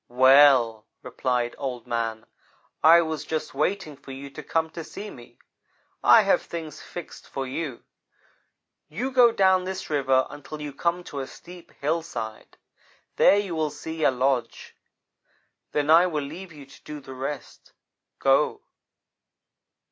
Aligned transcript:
"'Well,' 0.07 0.87
replied 1.03 1.53
Old 1.59 1.85
man, 1.85 2.25
'I 2.83 3.03
was 3.03 3.23
just 3.23 3.53
waiting 3.53 3.95
for 3.95 4.11
you 4.11 4.31
to 4.31 4.41
come 4.41 4.71
to 4.71 4.83
see 4.83 5.11
me. 5.11 5.37
I 6.03 6.23
have 6.23 6.41
things 6.41 6.81
fixed 6.81 7.29
for 7.29 7.45
you. 7.45 7.83
You 8.89 9.11
go 9.11 9.31
down 9.31 9.63
this 9.63 9.91
river 9.91 10.25
until 10.31 10.59
you 10.59 10.73
come 10.73 11.03
to 11.03 11.19
a 11.19 11.27
steep 11.27 11.69
hillside. 11.81 12.57
There 13.17 13.37
you 13.37 13.53
will 13.53 13.69
see 13.69 14.03
a 14.03 14.09
lodge. 14.09 14.75
Then 15.71 15.91
I 15.91 16.07
will 16.07 16.23
leave 16.23 16.51
you 16.51 16.65
to 16.65 16.83
do 16.83 16.99
the 16.99 17.13
rest. 17.13 17.71
Go!' 18.17 18.61